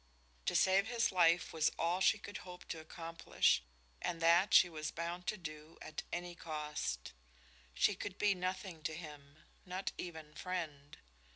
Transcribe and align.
To 0.47 0.55
save 0.55 0.87
his 0.87 1.11
life 1.11 1.53
was 1.53 1.69
all 1.77 2.01
she 2.01 2.17
could 2.17 2.37
hope 2.37 2.65
to 2.69 2.79
accomplish, 2.79 3.61
and 4.01 4.19
that 4.19 4.51
she 4.51 4.67
was 4.67 4.89
bound 4.89 5.27
to 5.27 5.37
do 5.37 5.77
at 5.79 6.01
any 6.11 6.33
cost. 6.33 7.13
She 7.75 7.93
could 7.93 8.17
be 8.17 8.33
nothing 8.33 8.81
to 8.81 8.95
him 8.95 9.43
not 9.63 9.91
even 9.99 10.33
friend. 10.33 10.97